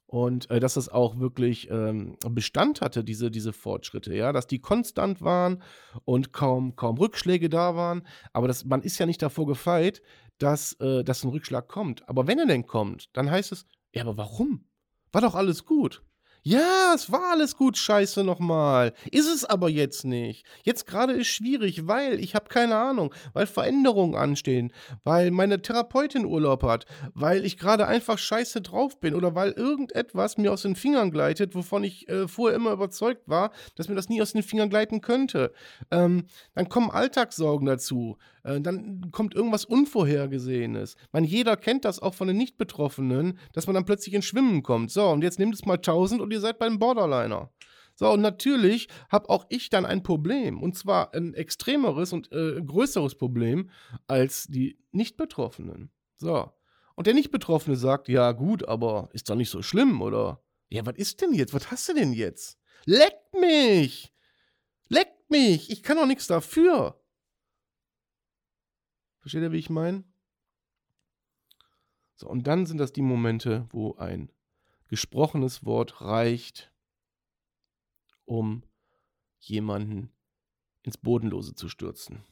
Und 0.07 0.51
äh, 0.51 0.59
dass 0.59 0.75
das 0.75 0.89
auch 0.89 1.19
wirklich 1.19 1.71
ähm, 1.71 2.17
Bestand 2.31 2.81
hatte, 2.81 3.05
diese, 3.05 3.31
diese 3.31 3.53
Fortschritte, 3.53 4.15
ja, 4.15 4.33
dass 4.33 4.47
die 4.47 4.59
konstant 4.59 5.21
waren 5.21 5.63
und 6.05 6.33
kaum, 6.33 6.77
kaum 6.77 6.97
Rückschläge 6.97 7.49
da 7.49 7.77
waren. 7.77 8.07
Aber 8.33 8.49
das, 8.49 8.65
man 8.65 8.83
ist 8.83 8.99
ja 8.99 9.07
nicht 9.07 9.21
davor 9.21 9.47
gefeit, 9.47 10.03
dass, 10.39 10.75
äh, 10.81 11.05
dass 11.05 11.25
ein 11.25 11.31
Rückschlag 11.31 11.69
kommt. 11.69 12.09
Aber 12.09 12.27
wenn 12.27 12.39
er 12.39 12.47
denn 12.47 12.67
kommt, 12.67 13.15
dann 13.17 13.31
heißt 13.31 13.53
es, 13.53 13.67
ja, 13.95 14.03
aber 14.03 14.17
warum? 14.17 14.65
War 15.13 15.21
doch 15.21 15.35
alles 15.35 15.65
gut. 15.65 16.03
Ja, 16.43 16.93
es 16.95 17.11
war 17.11 17.33
alles 17.33 17.57
gut, 17.57 17.77
scheiße 17.77 18.23
nochmal. 18.23 18.95
Ist 19.11 19.27
es 19.29 19.45
aber 19.45 19.69
jetzt 19.69 20.05
nicht. 20.05 20.47
Jetzt 20.63 20.87
gerade 20.87 21.13
ist 21.13 21.27
schwierig, 21.27 21.87
weil 21.89 22.21
ich 22.21 22.35
habe 22.35 22.49
keine 22.49 22.77
Ahnung, 22.77 23.13
weil 23.33 23.47
Veränderungen 23.47 24.15
anstehen, 24.15 24.73
weil 25.05 25.31
meine 25.31 25.61
Therapeutin 25.61 26.25
Urlaub 26.25 26.63
hat, 26.63 26.87
weil 27.13 27.45
ich 27.45 27.59
gerade 27.59 27.87
einfach 27.87 28.19
scheiße 28.19 28.63
drauf 28.63 29.01
bin 29.01 29.15
oder 29.15 29.35
weil 29.35 29.51
irgendetwas 29.51 30.39
mir 30.39 30.53
aus 30.53 30.63
den 30.63 30.77
Fingern 30.77 31.11
gleitet, 31.11 31.55
wovon 31.55 31.83
ich 31.85 32.09
äh, 32.09 32.29
vorher 32.29 32.57
immer 32.57 32.73
überzeugt 32.73 33.29
war, 33.29 33.51
dass 33.75 33.89
mir 33.89 33.97
das 33.97 34.09
nie 34.09 34.23
aus 34.23 34.33
den 34.33 34.43
Fingern 34.43 34.71
gleiten 34.71 35.01
könnte. 35.01 35.53
Ähm, 35.91 36.27
dann 36.55 36.69
kommen 36.69 36.91
Alltagssorgen 36.91 37.67
dazu. 37.67 38.17
Äh, 38.49 38.61
dann 38.61 39.11
kommt 39.11 39.35
irgendwas 39.35 39.65
Unvorhergesehenes. 39.65 40.97
Man, 41.13 41.25
jeder 41.25 41.57
kennt 41.57 41.85
das 41.85 42.01
auch 42.01 42.15
von 42.15 42.29
den 42.29 42.39
Nicht-Betroffenen, 42.39 43.39
dass 43.53 43.67
man 43.67 43.75
dann 43.75 43.85
plötzlich 43.85 44.15
ins 44.15 44.25
Schwimmen 44.25 44.63
kommt. 44.63 44.91
So, 44.91 45.09
und 45.09 45.23
jetzt 45.23 45.39
nehmt 45.39 45.55
es 45.55 45.67
mal 45.67 45.75
1000 45.75 46.21
und 46.21 46.33
ihr 46.33 46.41
seid 46.41 46.59
beim 46.59 46.79
Borderliner. 46.79 47.51
So, 47.95 48.11
und 48.13 48.21
natürlich 48.21 48.89
habe 49.11 49.29
auch 49.29 49.47
ich 49.49 49.71
dann 49.71 49.85
ein 49.85 50.03
Problem. 50.03 50.63
Und 50.63 50.77
zwar 50.77 51.15
ein 51.15 51.35
extremeres 51.35 52.13
und 52.13 52.33
äh, 52.33 52.63
größeres 52.63 53.17
Problem 53.17 53.71
als 54.07 54.47
die 54.47 54.79
Nicht-Betroffenen. 54.93 55.91
So. 56.17 56.51
Und 56.95 57.07
der 57.07 57.15
Nicht-Betroffene 57.15 57.77
sagt, 57.77 58.09
ja 58.09 58.33
gut, 58.33 58.67
aber 58.67 59.11
ist 59.13 59.29
doch 59.29 59.37
nicht 59.37 59.51
so 59.51 59.63
schlimm, 59.63 60.01
oder? 60.01 60.43
Ja, 60.71 60.87
was 60.87 60.97
ist 60.97 61.21
denn 61.21 61.35
jetzt? 61.35 61.55
Was 61.55 61.71
hast 61.71 61.89
du 61.89 61.95
denn 61.95 62.13
jetzt? 62.13 62.59
Leckt 62.87 63.35
mich! 63.39 64.13
Leckt 64.89 65.29
mich! 65.29 65.71
Ich 65.71 65.83
kann 65.83 65.97
doch 65.97 66.07
nichts 66.07 66.27
dafür. 66.27 66.99
Versteht 69.29 69.43
ihr, 69.43 69.53
wie 69.53 69.59
ich 69.59 69.69
meine? 69.69 70.05
So, 72.15 72.31
und 72.31 72.47
dann 72.47 72.65
sind 72.65 72.79
das 72.79 72.95
die 72.95 73.03
Momente, 73.03 73.69
wo 73.73 73.95
ein 73.97 74.33
gesprochenes 74.87 75.67
Wort 75.67 76.01
reicht, 76.01 76.73
um 78.25 78.63
jemanden 79.39 80.11
ins 80.83 80.97
Bodenlose 80.97 81.55
zu 81.55 81.69
stürzen. 81.69 82.25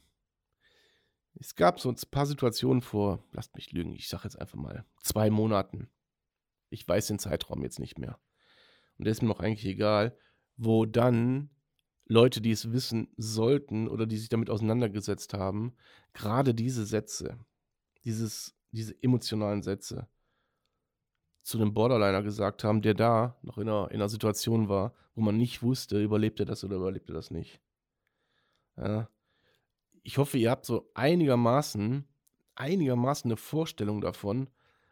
Es 1.34 1.54
gab 1.54 1.80
so 1.80 1.90
ein 1.90 1.98
paar 2.10 2.24
Situationen 2.24 2.80
vor, 2.80 3.22
lasst 3.30 3.56
mich 3.56 3.72
lügen, 3.72 3.92
ich 3.92 4.08
sage 4.08 4.24
jetzt 4.24 4.40
einfach 4.40 4.56
mal 4.56 4.86
zwei 5.02 5.28
Monaten. 5.28 5.90
Ich 6.70 6.88
weiß 6.88 7.08
den 7.08 7.18
Zeitraum 7.18 7.62
jetzt 7.62 7.78
nicht 7.78 7.98
mehr. 7.98 8.18
Und 8.96 9.04
der 9.04 9.12
ist 9.12 9.20
mir 9.20 9.28
noch 9.28 9.40
eigentlich 9.40 9.66
egal, 9.66 10.18
wo 10.56 10.86
dann 10.86 11.50
Leute, 12.06 12.40
die 12.40 12.52
es 12.52 12.72
wissen 12.72 13.08
sollten 13.16 13.88
oder 13.88 14.06
die 14.06 14.16
sich 14.16 14.28
damit 14.28 14.48
auseinandergesetzt 14.48 15.34
haben, 15.34 15.74
gerade 16.12 16.54
diese 16.54 16.86
Sätze, 16.86 17.38
dieses, 18.04 18.54
diese 18.70 18.94
emotionalen 19.02 19.62
Sätze 19.62 20.08
zu 21.42 21.58
einem 21.58 21.74
Borderliner 21.74 22.22
gesagt 22.22 22.64
haben, 22.64 22.82
der 22.82 22.94
da 22.94 23.36
noch 23.42 23.58
in 23.58 23.68
einer, 23.68 23.90
in 23.90 23.96
einer 23.96 24.08
Situation 24.08 24.68
war, 24.68 24.94
wo 25.14 25.20
man 25.20 25.36
nicht 25.36 25.62
wusste, 25.62 26.02
überlebt 26.02 26.40
er 26.40 26.46
das 26.46 26.64
oder 26.64 26.76
überlebt 26.76 27.08
er 27.08 27.14
das 27.14 27.30
nicht. 27.30 27.60
Ja. 28.76 29.08
Ich 30.02 30.18
hoffe, 30.18 30.38
ihr 30.38 30.50
habt 30.50 30.66
so 30.66 30.90
einigermaßen, 30.94 32.04
einigermaßen 32.54 33.30
eine 33.30 33.36
Vorstellung 33.36 34.00
davon, 34.00 34.48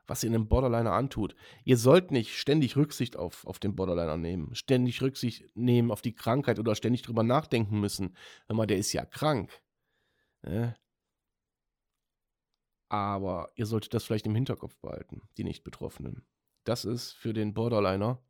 was 0.07 0.23
ihr 0.23 0.31
einem 0.31 0.49
Borderliner 0.49 0.93
antut. 0.93 1.35
Ihr 1.65 1.77
sollt 1.77 2.11
nicht 2.11 2.37
ständig 2.39 2.77
Rücksicht 2.77 3.17
auf, 3.17 3.47
auf 3.47 3.59
den 3.59 3.75
Borderliner 3.75 4.17
nehmen, 4.17 4.55
ständig 4.55 5.03
Rücksicht 5.03 5.45
nehmen 5.55 5.91
auf 5.91 6.03
die 6.03 6.15
Krankheit 6.15 6.59
oder 6.59 6.75
ständig 6.75 7.03
drüber 7.03 7.23
nachdenken 7.23 7.81
müssen. 7.81 8.17
Hör 8.47 8.57
mal, 8.57 8.67
der 8.67 8.79
ist 8.79 8.93
ja 8.93 9.05
krank. 9.05 9.63
Ne? 10.43 10.77
Aber 12.89 13.51
ihr 13.55 13.67
solltet 13.67 13.95
das 13.95 14.05
vielleicht 14.05 14.27
im 14.27 14.35
Hinterkopf 14.35 14.77
behalten, 14.79 15.23
die 15.37 15.45
Nicht-Betroffenen. 15.45 16.27
Das 16.65 16.85
ist 16.85 17.13
für 17.13 17.33
den 17.33 17.55
Borderliner 17.55 18.23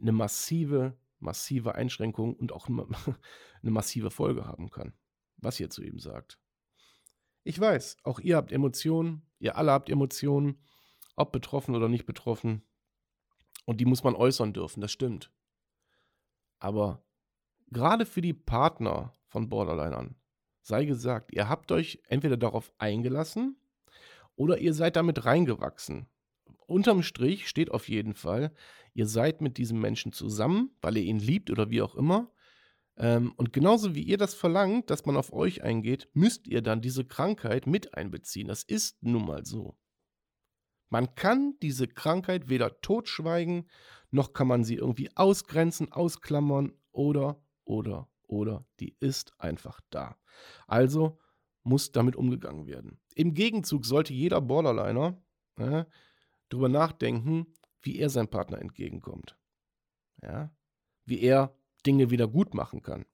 eine 0.00 0.12
massive, 0.12 0.96
massive 1.18 1.74
Einschränkung 1.74 2.34
und 2.34 2.52
auch 2.52 2.68
eine 2.68 2.86
massive 3.62 4.10
Folge 4.10 4.46
haben 4.46 4.70
kann, 4.70 4.92
was 5.36 5.58
ihr 5.60 5.70
zu 5.70 5.82
ihm 5.82 5.98
sagt. 5.98 6.38
Ich 7.46 7.60
weiß, 7.60 7.98
auch 8.04 8.20
ihr 8.20 8.36
habt 8.36 8.52
Emotionen, 8.52 9.22
ihr 9.44 9.56
alle 9.56 9.72
habt 9.72 9.90
Emotionen, 9.90 10.58
ob 11.16 11.32
betroffen 11.32 11.74
oder 11.74 11.88
nicht 11.88 12.06
betroffen. 12.06 12.62
Und 13.66 13.80
die 13.80 13.84
muss 13.84 14.04
man 14.04 14.14
äußern 14.14 14.52
dürfen, 14.52 14.80
das 14.80 14.92
stimmt. 14.92 15.30
Aber 16.58 17.04
gerade 17.70 18.06
für 18.06 18.20
die 18.20 18.34
Partner 18.34 19.12
von 19.26 19.48
Borderlinern 19.48 20.16
sei 20.62 20.86
gesagt, 20.86 21.32
ihr 21.32 21.48
habt 21.48 21.70
euch 21.72 22.02
entweder 22.08 22.36
darauf 22.36 22.72
eingelassen 22.78 23.56
oder 24.34 24.58
ihr 24.58 24.74
seid 24.74 24.96
damit 24.96 25.24
reingewachsen. 25.24 26.06
Unterm 26.66 27.02
Strich 27.02 27.48
steht 27.48 27.70
auf 27.70 27.88
jeden 27.88 28.14
Fall, 28.14 28.52
ihr 28.94 29.06
seid 29.06 29.42
mit 29.42 29.58
diesem 29.58 29.80
Menschen 29.80 30.12
zusammen, 30.12 30.70
weil 30.80 30.96
ihr 30.96 31.04
ihn 31.04 31.18
liebt 31.18 31.50
oder 31.50 31.68
wie 31.68 31.82
auch 31.82 31.94
immer. 31.94 32.30
Ähm, 32.96 33.32
und 33.36 33.52
genauso 33.52 33.94
wie 33.94 34.02
ihr 34.02 34.18
das 34.18 34.34
verlangt, 34.34 34.90
dass 34.90 35.04
man 35.04 35.16
auf 35.16 35.32
euch 35.32 35.62
eingeht, 35.62 36.08
müsst 36.12 36.46
ihr 36.46 36.62
dann 36.62 36.80
diese 36.80 37.04
Krankheit 37.04 37.66
mit 37.66 37.94
einbeziehen. 37.94 38.48
Das 38.48 38.62
ist 38.62 39.02
nun 39.02 39.26
mal 39.26 39.44
so. 39.44 39.76
Man 40.90 41.14
kann 41.16 41.56
diese 41.60 41.88
Krankheit 41.88 42.48
weder 42.48 42.80
totschweigen, 42.80 43.68
noch 44.10 44.32
kann 44.32 44.46
man 44.46 44.62
sie 44.62 44.76
irgendwie 44.76 45.10
ausgrenzen, 45.16 45.90
ausklammern 45.90 46.72
oder, 46.92 47.42
oder, 47.64 48.08
oder. 48.22 48.64
Die 48.78 48.96
ist 49.00 49.32
einfach 49.38 49.80
da. 49.90 50.16
Also 50.68 51.18
muss 51.64 51.90
damit 51.90 52.14
umgegangen 52.14 52.66
werden. 52.66 53.00
Im 53.16 53.34
Gegenzug 53.34 53.86
sollte 53.86 54.12
jeder 54.12 54.40
Borderliner 54.40 55.20
äh, 55.56 55.84
darüber 56.48 56.68
nachdenken, 56.68 57.46
wie 57.82 57.98
er 57.98 58.10
seinem 58.10 58.28
Partner 58.28 58.60
entgegenkommt. 58.60 59.36
Ja? 60.22 60.54
Wie 61.06 61.20
er 61.20 61.56
Dinge 61.86 62.10
wieder 62.10 62.28
gut 62.28 62.54
machen 62.54 62.82
kann. 62.82 63.04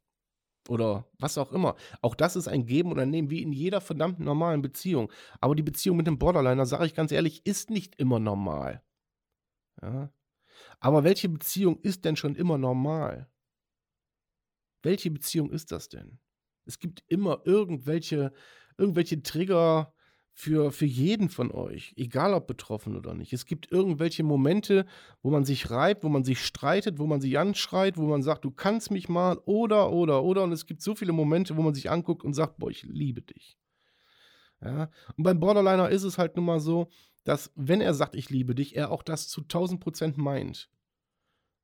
Oder 0.69 1.07
was 1.19 1.39
auch 1.39 1.53
immer. 1.53 1.77
Auch 2.03 2.15
das 2.15 2.37
ist 2.37 2.47
ein 2.47 2.67
Geben 2.67 2.93
oder 2.93 3.07
Nehmen, 3.07 3.31
wie 3.31 3.43
in 3.43 3.53
jeder 3.53 3.81
verdammten 3.81 4.25
normalen 4.25 4.63
Beziehung. 4.63 5.11
Aber 5.41 5.55
die 5.55 5.63
Beziehung 5.63 5.97
mit 5.97 6.07
dem 6.07 6.19
Borderliner, 6.19 6.67
sage 6.67 6.87
ich 6.87 6.95
ganz 6.95 7.13
ehrlich, 7.13 7.45
ist 7.47 7.71
nicht 7.71 7.97
immer 7.97 8.21
normal. 8.21 8.83
Ja? 9.83 10.13
Aber 10.79 11.05
welche 11.05 11.29
Beziehung 11.29 11.81
ist 11.81 12.05
denn 12.05 12.17
schon 12.17 12.37
immer 12.37 12.59
normal? 12.59 13.31
Welche 14.83 15.11
Beziehung 15.11 15.51
ist 15.51 15.73
das 15.73 15.89
denn? 15.89 16.19
Es 16.67 16.79
gibt 16.79 17.03
immer 17.09 17.43
irgendwelche, 17.45 18.33
irgendwelche 18.79 19.23
Trigger, 19.23 19.93
für, 20.33 20.73
für 20.73 20.87
jeden 20.87 21.29
von 21.29 21.51
euch, 21.51 21.93
egal 21.97 22.35
ob 22.35 22.47
betroffen 22.47 22.97
oder 22.97 23.15
nicht. 23.15 23.33
Es 23.33 23.45
gibt 23.45 23.71
irgendwelche 23.71 24.23
Momente, 24.23 24.87
wo 25.23 25.31
man 25.31 25.45
sich 25.45 25.71
reibt, 25.71 26.03
wo 26.03 26.09
man 26.09 26.25
sich 26.25 26.45
streitet, 26.45 26.99
wo 26.99 27.07
man 27.07 27.21
sich 27.21 27.39
anschreit, 27.39 27.97
wo 27.97 28.07
man 28.07 28.23
sagt, 28.23 28.45
du 28.45 28.51
kannst 28.51 28.91
mich 28.91 29.09
mal 29.09 29.39
oder, 29.45 29.93
oder, 29.93 30.23
oder. 30.23 30.43
Und 30.43 30.53
es 30.53 30.67
gibt 30.67 30.83
so 30.83 30.95
viele 30.95 31.13
Momente, 31.13 31.57
wo 31.57 31.63
man 31.63 31.75
sich 31.75 31.91
anguckt 31.91 32.25
und 32.25 32.35
sagt, 32.35 32.59
boah, 32.59 32.71
ich 32.71 32.83
liebe 32.85 33.23
dich. 33.23 33.59
Ja? 34.63 34.91
Und 35.17 35.25
beim 35.25 35.41
Borderliner 35.41 35.91
ist 35.91 36.05
es 36.05 36.17
halt 36.17 36.37
nun 36.37 36.47
mal 36.47 36.61
so, 36.61 36.89
dass, 37.25 37.53
wenn 37.55 37.81
er 37.81 37.95
sagt, 37.95 38.15
ich 38.15 38.31
liebe 38.31 38.55
dich, 38.55 38.77
er 38.77 38.91
auch 38.91 39.03
das 39.03 39.29
zu 39.29 39.43
1000 39.43 39.81
Prozent 39.81 40.17
meint. 40.17 40.71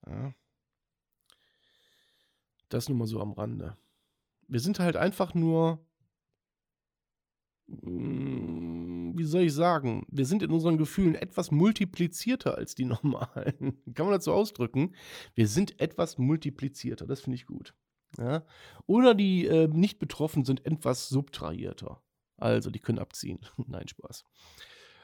Ja. 0.06 0.34
Das 2.68 2.88
nur 2.88 2.98
mal 2.98 3.06
so 3.06 3.20
am 3.20 3.32
Rande. 3.32 3.76
Wir 4.48 4.60
sind 4.60 4.80
halt 4.80 4.96
einfach 4.96 5.34
nur, 5.34 5.85
wie 7.68 9.24
soll 9.24 9.42
ich 9.42 9.54
sagen, 9.54 10.06
wir 10.08 10.24
sind 10.24 10.42
in 10.42 10.52
unseren 10.52 10.78
Gefühlen 10.78 11.14
etwas 11.16 11.50
multiplizierter 11.50 12.56
als 12.56 12.74
die 12.74 12.84
normalen. 12.86 13.82
Kann 13.94 14.06
man 14.08 14.20
so 14.20 14.32
ausdrücken? 14.32 14.94
Wir 15.34 15.48
sind 15.48 15.80
etwas 15.80 16.18
multiplizierter, 16.18 17.06
das 17.06 17.20
finde 17.20 17.36
ich 17.36 17.46
gut. 17.46 17.74
Ja? 18.18 18.44
Oder 18.86 19.14
die 19.14 19.46
äh, 19.46 19.68
nicht 19.68 19.98
betroffen 19.98 20.44
sind 20.44 20.64
etwas 20.64 21.08
subtrahierter. 21.08 22.02
Also, 22.36 22.70
die 22.70 22.80
können 22.80 22.98
abziehen. 22.98 23.40
Nein, 23.66 23.88
Spaß. 23.88 24.24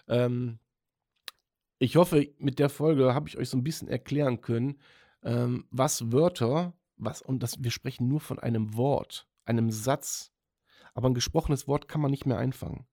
Ähm, 0.09 0.59
ich 1.79 1.97
hoffe, 1.97 2.33
mit 2.39 2.59
der 2.59 2.69
Folge 2.69 3.15
habe 3.15 3.29
ich 3.29 3.39
euch 3.39 3.49
so 3.49 3.57
ein 3.57 3.65
bisschen 3.65 3.89
erklären 3.89 4.41
können, 4.41 4.81
ähm, 5.25 5.67
was 5.71 6.13
Wörter, 6.13 6.75
was, 6.97 7.23
und 7.23 7.43
das, 7.43 7.63
wir 7.63 7.71
sprechen 7.71 8.09
nur 8.09 8.21
von 8.21 8.39
einem 8.39 8.77
Wort, 8.77 9.27
einem 9.45 9.71
Satz, 9.71 10.32
aber 10.95 11.09
ein 11.09 11.15
gesprochenes 11.15 11.69
Wort 11.69 11.89
kann 11.89 12.01
man 12.01 12.11
nicht 12.11 12.27
mehr 12.27 12.39
einfangen. 12.39 12.87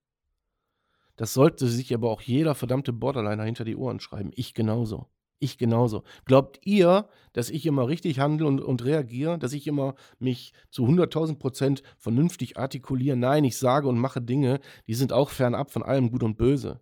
Das 1.16 1.34
sollte 1.34 1.68
sich 1.68 1.94
aber 1.94 2.10
auch 2.10 2.22
jeder 2.22 2.56
verdammte 2.56 2.94
Borderliner 2.94 3.44
hinter 3.44 3.66
die 3.66 3.76
Ohren 3.76 4.00
schreiben. 4.00 4.32
Ich 4.36 4.54
genauso. 4.54 5.08
Ich 5.40 5.58
genauso. 5.58 6.04
Glaubt 6.26 6.60
ihr, 6.66 7.08
dass 7.34 7.50
ich 7.50 7.66
immer 7.66 7.88
richtig 7.88 8.20
handle 8.20 8.48
und, 8.48 8.62
und 8.62 8.84
reagiere, 8.84 9.40
dass 9.40 9.54
ich 9.54 9.68
immer 9.68 9.96
mich 10.20 10.54
zu 10.70 10.86
100.000 10.86 11.40
Prozent 11.40 11.84
vernünftig 11.98 12.58
artikuliere? 12.58 13.16
Nein, 13.16 13.46
ich 13.46 13.58
sage 13.58 13.88
und 13.88 13.98
mache 13.98 14.22
Dinge, 14.22 14.60
die 14.88 14.94
sind 14.94 15.14
auch 15.14 15.30
fernab 15.30 15.72
von 15.72 15.84
allem 15.84 16.12
Gut 16.12 16.24
und 16.24 16.38
Böse. 16.38 16.82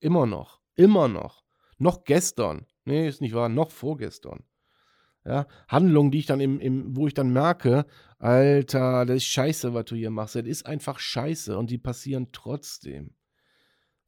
Immer 0.00 0.26
noch. 0.26 0.60
Immer 0.74 1.08
noch. 1.08 1.44
Noch 1.78 2.04
gestern. 2.04 2.66
Nee, 2.84 3.08
ist 3.08 3.20
nicht 3.20 3.34
wahr. 3.34 3.48
Noch 3.48 3.70
vorgestern. 3.70 4.44
Ja, 5.26 5.48
Handlungen, 5.66 6.12
die 6.12 6.20
ich 6.20 6.26
dann 6.26 6.38
im, 6.38 6.60
im, 6.60 6.96
wo 6.96 7.08
ich 7.08 7.14
dann 7.14 7.32
merke, 7.32 7.84
Alter, 8.18 9.04
das 9.04 9.16
ist 9.16 9.24
scheiße, 9.24 9.74
was 9.74 9.86
du 9.86 9.96
hier 9.96 10.10
machst. 10.10 10.36
Das 10.36 10.46
ist 10.46 10.66
einfach 10.66 11.00
scheiße 11.00 11.58
und 11.58 11.68
die 11.68 11.78
passieren 11.78 12.28
trotzdem. 12.30 13.16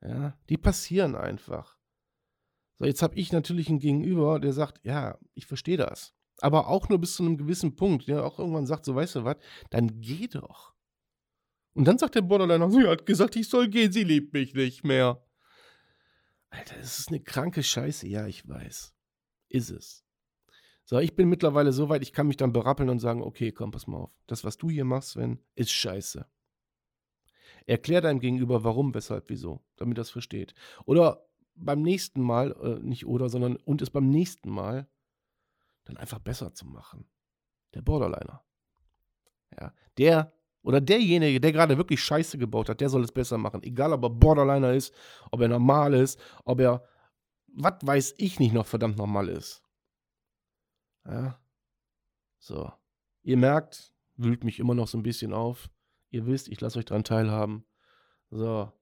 Ja, 0.00 0.38
die 0.48 0.56
passieren 0.56 1.16
einfach. 1.16 1.76
So, 2.76 2.84
jetzt 2.84 3.02
habe 3.02 3.16
ich 3.16 3.32
natürlich 3.32 3.68
einen 3.68 3.80
Gegenüber, 3.80 4.38
der 4.38 4.52
sagt, 4.52 4.78
ja, 4.84 5.18
ich 5.34 5.46
verstehe 5.46 5.76
das. 5.76 6.14
Aber 6.40 6.68
auch 6.68 6.88
nur 6.88 7.00
bis 7.00 7.16
zu 7.16 7.24
einem 7.24 7.36
gewissen 7.36 7.74
Punkt, 7.74 8.06
der 8.06 8.24
auch 8.24 8.38
irgendwann 8.38 8.66
sagt, 8.66 8.84
so, 8.84 8.94
weißt 8.94 9.16
du 9.16 9.24
was, 9.24 9.38
dann 9.70 10.00
geh 10.00 10.28
doch. 10.28 10.72
Und 11.74 11.84
dann 11.86 11.98
sagt 11.98 12.14
der 12.14 12.22
Borderliner, 12.22 12.70
sie 12.70 12.86
hat 12.86 13.06
gesagt, 13.06 13.34
ich 13.34 13.48
soll 13.48 13.68
gehen, 13.68 13.90
sie 13.90 14.04
liebt 14.04 14.34
mich 14.34 14.54
nicht 14.54 14.84
mehr. 14.84 15.20
Alter, 16.50 16.76
das 16.76 17.00
ist 17.00 17.08
eine 17.08 17.20
kranke 17.20 17.64
Scheiße. 17.64 18.06
Ja, 18.06 18.28
ich 18.28 18.48
weiß. 18.48 18.94
Ist 19.48 19.70
es. 19.70 20.07
So, 20.88 20.98
ich 21.00 21.14
bin 21.14 21.28
mittlerweile 21.28 21.70
so 21.74 21.90
weit, 21.90 22.00
ich 22.00 22.14
kann 22.14 22.28
mich 22.28 22.38
dann 22.38 22.54
berappeln 22.54 22.88
und 22.88 22.98
sagen, 22.98 23.20
okay, 23.20 23.52
komm, 23.52 23.72
pass 23.72 23.86
mal 23.86 23.98
auf. 23.98 24.16
Das, 24.26 24.42
was 24.44 24.56
du 24.56 24.70
hier 24.70 24.86
machst, 24.86 25.10
Sven, 25.10 25.38
ist 25.54 25.70
scheiße. 25.70 26.26
Erklär 27.66 28.00
deinem 28.00 28.20
Gegenüber, 28.20 28.64
warum, 28.64 28.94
weshalb, 28.94 29.28
wieso, 29.28 29.60
damit 29.76 29.98
es 29.98 30.08
versteht. 30.08 30.54
Oder 30.86 31.26
beim 31.54 31.82
nächsten 31.82 32.22
Mal, 32.22 32.52
äh, 32.62 32.82
nicht 32.82 33.04
oder, 33.04 33.28
sondern 33.28 33.56
und 33.56 33.82
es 33.82 33.90
beim 33.90 34.08
nächsten 34.08 34.48
Mal 34.48 34.88
dann 35.84 35.98
einfach 35.98 36.20
besser 36.20 36.54
zu 36.54 36.64
machen. 36.64 37.06
Der 37.74 37.82
Borderliner. 37.82 38.42
Ja, 39.60 39.74
der 39.98 40.32
oder 40.62 40.80
derjenige, 40.80 41.38
der 41.38 41.52
gerade 41.52 41.76
wirklich 41.76 42.02
Scheiße 42.02 42.38
gebaut 42.38 42.70
hat, 42.70 42.80
der 42.80 42.88
soll 42.88 43.04
es 43.04 43.12
besser 43.12 43.36
machen. 43.36 43.62
Egal, 43.62 43.92
ob 43.92 44.04
er 44.04 44.10
Borderliner 44.10 44.72
ist, 44.72 44.94
ob 45.32 45.42
er 45.42 45.48
normal 45.48 45.92
ist, 45.92 46.18
ob 46.46 46.60
er, 46.60 46.82
was 47.48 47.74
weiß 47.82 48.14
ich 48.16 48.40
nicht 48.40 48.54
noch 48.54 48.64
verdammt 48.64 48.96
normal 48.96 49.28
ist. 49.28 49.62
Ja. 51.08 51.40
So. 52.38 52.70
Ihr 53.22 53.36
merkt, 53.36 53.92
wühlt 54.16 54.44
mich 54.44 54.58
immer 54.58 54.74
noch 54.74 54.88
so 54.88 54.98
ein 54.98 55.02
bisschen 55.02 55.32
auf. 55.32 55.70
Ihr 56.10 56.26
wisst, 56.26 56.48
ich 56.48 56.60
lasse 56.60 56.78
euch 56.78 56.84
dran 56.84 57.04
teilhaben. 57.04 57.64
So. 58.30 58.72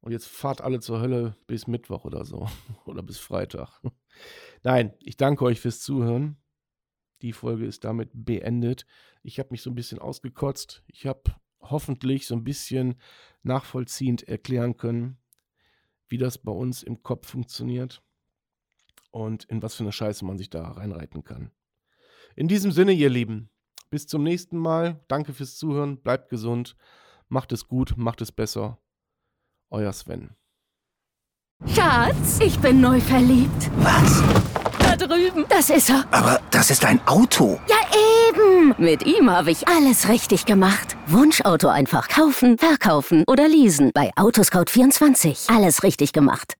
Und 0.00 0.12
jetzt 0.12 0.26
fahrt 0.26 0.60
alle 0.60 0.80
zur 0.80 1.00
Hölle 1.00 1.36
bis 1.46 1.66
Mittwoch 1.66 2.04
oder 2.04 2.24
so. 2.24 2.48
oder 2.84 3.02
bis 3.02 3.18
Freitag. 3.18 3.80
Nein, 4.62 4.94
ich 5.00 5.16
danke 5.16 5.44
euch 5.44 5.60
fürs 5.60 5.80
Zuhören. 5.80 6.36
Die 7.22 7.32
Folge 7.32 7.66
ist 7.66 7.84
damit 7.84 8.10
beendet. 8.12 8.84
Ich 9.22 9.38
habe 9.38 9.50
mich 9.52 9.62
so 9.62 9.70
ein 9.70 9.76
bisschen 9.76 10.00
ausgekotzt. 10.00 10.82
Ich 10.86 11.06
habe 11.06 11.36
hoffentlich 11.60 12.26
so 12.26 12.34
ein 12.34 12.44
bisschen 12.44 12.96
nachvollziehend 13.44 14.24
erklären 14.24 14.76
können, 14.76 15.18
wie 16.08 16.18
das 16.18 16.38
bei 16.38 16.50
uns 16.50 16.82
im 16.82 17.02
Kopf 17.02 17.28
funktioniert 17.28 18.02
und 19.12 19.44
in 19.44 19.62
was 19.62 19.76
für 19.76 19.84
eine 19.84 19.92
Scheiße 19.92 20.24
man 20.24 20.36
sich 20.36 20.50
da 20.50 20.68
reinreiten 20.68 21.22
kann. 21.22 21.52
In 22.34 22.48
diesem 22.48 22.72
Sinne, 22.72 22.92
ihr 22.92 23.10
Lieben, 23.10 23.50
bis 23.90 24.06
zum 24.06 24.22
nächsten 24.22 24.58
Mal. 24.58 25.00
Danke 25.08 25.32
fürs 25.32 25.56
Zuhören. 25.56 25.98
Bleibt 25.98 26.30
gesund. 26.30 26.76
Macht 27.28 27.52
es 27.52 27.68
gut, 27.68 27.94
macht 27.96 28.20
es 28.20 28.32
besser. 28.32 28.78
Euer 29.70 29.92
Sven. 29.92 30.30
Schatz, 31.66 32.40
ich 32.40 32.58
bin 32.58 32.80
neu 32.80 33.00
verliebt. 33.00 33.70
Was? 33.78 34.22
Da 34.78 34.96
drüben. 34.96 35.44
Das 35.48 35.70
ist 35.70 35.90
er. 35.90 36.04
Aber 36.10 36.40
das 36.50 36.70
ist 36.70 36.84
ein 36.84 37.00
Auto. 37.06 37.60
Ja, 37.68 37.76
eben. 38.28 38.74
Mit 38.78 39.06
ihm 39.06 39.30
habe 39.30 39.50
ich 39.50 39.68
alles 39.68 40.08
richtig 40.08 40.44
gemacht. 40.44 40.96
Wunschauto 41.06 41.68
einfach 41.68 42.08
kaufen, 42.08 42.58
verkaufen 42.58 43.24
oder 43.26 43.48
leasen. 43.48 43.92
Bei 43.94 44.10
Autoscout24. 44.14 45.54
Alles 45.54 45.82
richtig 45.82 46.12
gemacht. 46.12 46.50